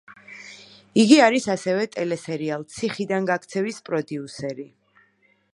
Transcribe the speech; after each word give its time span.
იგი 1.01 1.19
არის 1.25 1.45
ასევე 1.55 1.85
ტელესერიალ 1.97 2.67
„ციხიდან 2.77 3.31
გაქცევის“ 3.31 3.81
პროდიუსერი. 3.91 4.71